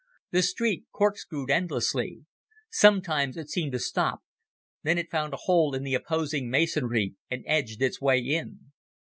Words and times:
The 0.31 0.41
street 0.41 0.85
corkscrewed 0.91 1.51
endlessly. 1.51 2.25
Sometimes 2.71 3.37
it 3.37 3.51
seemed 3.51 3.73
to 3.73 3.77
stop; 3.77 4.23
then 4.81 4.97
it 4.97 5.11
found 5.11 5.31
a 5.31 5.37
hole 5.43 5.75
in 5.75 5.83
the 5.83 5.93
opposing 5.93 6.49
masonry 6.49 7.13
and 7.29 7.43
edged 7.45 7.83
its 7.83 8.01
way 8.01 8.17
in. 8.19 8.71